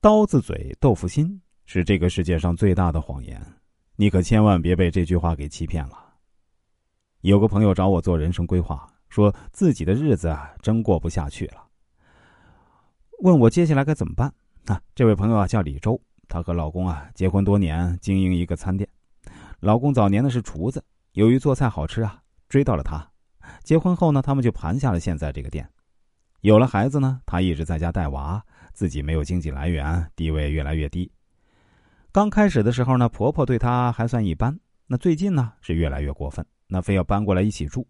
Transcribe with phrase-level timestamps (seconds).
[0.00, 3.44] 刀子嘴豆腐心是这个世界上最大的谎言，
[3.96, 6.14] 你可千万别被这句话给欺骗了。
[7.22, 11.66] 有个朋友找我做人生规划，说自己的日子啊真过不下去了，
[13.22, 14.32] 问我接下来该怎么办。
[14.66, 18.88] 啊，这位朋友啊叫李周，她和老公啊结婚多年，经营一个餐店。
[19.58, 20.80] 老公早年呢是厨子，
[21.14, 23.04] 由于做菜好吃啊，追到了她。
[23.64, 25.68] 结婚后呢，他们就盘下了现在这个店。
[26.42, 28.40] 有了孩子呢，她一直在家带娃。
[28.78, 31.10] 自己没有经济来源，地位越来越低。
[32.12, 34.56] 刚开始的时候呢，婆婆对她还算一般。
[34.86, 37.84] 那最近呢，是越来越过分，那非要搬过来一起住。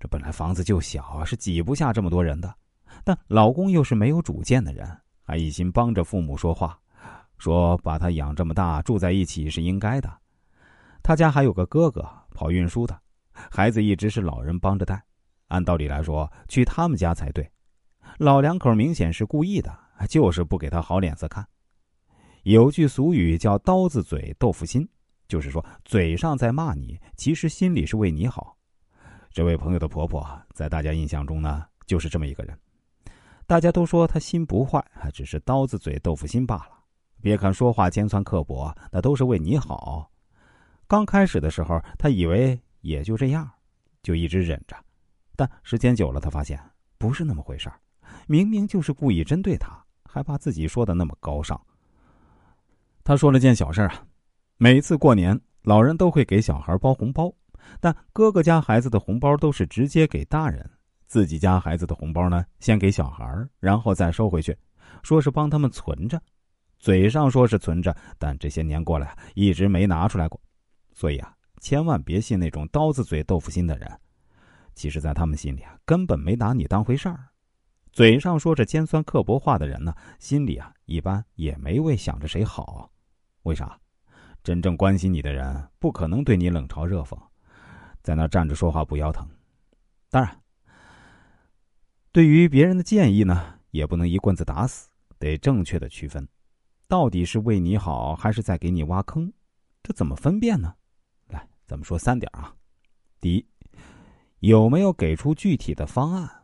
[0.00, 2.50] 这本来房子就小，是挤不下这么多人的。
[3.04, 4.90] 但老公又是没有主见的人，
[5.22, 6.78] 还一心帮着父母说话，
[7.36, 10.10] 说把她养这么大，住在一起是应该的。
[11.02, 12.98] 他家还有个哥哥跑运输的，
[13.50, 15.04] 孩子一直是老人帮着带。
[15.48, 17.46] 按道理来说，去他们家才对。
[18.16, 19.81] 老两口明显是故意的。
[20.08, 21.46] 就是不给他好脸色看。
[22.42, 24.88] 有句俗语叫“刀子嘴豆腐心”，
[25.28, 28.56] 就是说嘴上在骂你，其实心里是为你好。
[29.30, 32.58] 这位朋友的婆婆在大家印象中呢，就是这么一个人。
[33.46, 36.82] 大家都说她心不坏，只是刀子嘴豆腐心罢了。
[37.20, 40.10] 别看说话尖酸刻薄，那都是为你好。
[40.88, 43.48] 刚开始的时候，他以为也就这样，
[44.02, 44.76] 就一直忍着。
[45.36, 46.60] 但时间久了，他发现
[46.98, 47.80] 不是那么回事儿
[48.26, 49.81] 明明就是故意针对他。
[50.12, 51.58] 还怕自己说的那么高尚。
[53.02, 54.04] 他说了件小事啊，
[54.58, 57.32] 每次过年，老人都会给小孩包红包，
[57.80, 60.70] 但哥哥家孩子的红包都是直接给大人，
[61.06, 63.24] 自己家孩子的红包呢，先给小孩，
[63.58, 64.54] 然后再收回去，
[65.02, 66.20] 说是帮他们存着。
[66.78, 70.38] 嘴上说是存着，但这些年过来一直没拿出来过。
[70.92, 73.90] 所以啊，千万别信那种刀子嘴豆腐心的人，
[74.74, 77.31] 其实，在他们心里啊，根本没拿你当回事儿。
[77.92, 82.90] 嘴上说着尖酸刻薄话的人呢，心里啊一般也没为想着谁好。
[83.42, 83.78] 为啥？
[84.42, 87.16] 真正关心你的人不可能对你冷嘲热讽，
[88.02, 89.28] 在那站着说话不腰疼。
[90.10, 90.40] 当然，
[92.10, 96.26] 对于别人的建议呢，也不能一棍子打死，得正确的区分，
[96.88, 99.32] 到底是为你好还是在给你挖坑？
[99.82, 100.74] 这怎么分辨呢？
[101.28, 102.56] 来，咱们说三点啊。
[103.20, 103.46] 第一，
[104.40, 106.41] 有没有给出具体的方案？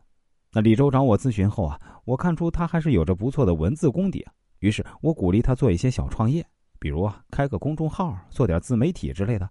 [0.51, 4.25] 那李周找我咨询后啊，我看出他还是有着不错的文字功底，
[4.59, 6.45] 于是我鼓励他做一些小创业，
[6.79, 9.47] 比如开个公众号，做点自媒体之类的。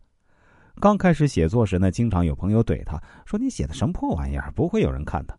[0.80, 5.38] 刚开始写作时呢，经常有朋友怼他说：“你写的什么破玩意儿，不会有人看的。”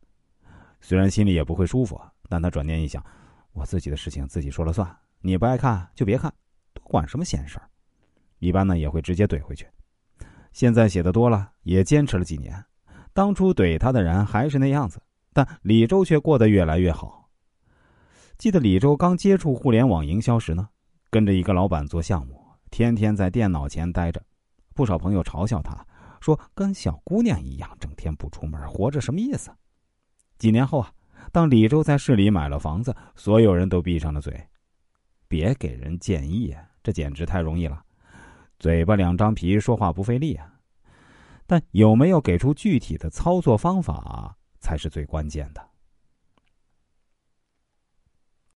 [0.81, 1.99] 虽然心里也不会舒服，
[2.29, 3.03] 但他转念一想，
[3.51, 4.89] 我自己的事情自己说了算，
[5.21, 6.33] 你不爱看就别看，
[6.73, 7.69] 多管什么闲事儿。
[8.39, 9.67] 一般呢也会直接怼回去。
[10.53, 12.63] 现在写的多了，也坚持了几年，
[13.13, 15.01] 当初怼他的人还是那样子。
[15.33, 17.29] 但李周却过得越来越好。
[18.37, 20.69] 记得李周刚接触互联网营销时呢，
[21.09, 22.41] 跟着一个老板做项目，
[22.71, 24.21] 天天在电脑前待着，
[24.73, 25.85] 不少朋友嘲笑他，
[26.21, 29.51] 说跟小姑娘一样，整天不出门，活着什么意思？
[30.37, 30.91] 几年后啊，
[31.33, 34.41] 当李周在市里买了房子，所有人都闭上了嘴，
[35.27, 37.83] 别给人建议啊，这简直太容易了，
[38.57, 40.53] 嘴巴两张皮，说话不费力啊。
[41.45, 44.37] 但有没有给出具体的操作方法？
[44.69, 45.68] 才是最关键的。